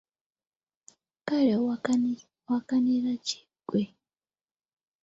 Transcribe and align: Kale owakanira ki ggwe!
Kale 1.27 1.51
owakanira 2.53 3.13
ki 3.25 3.39
ggwe! 3.59 3.83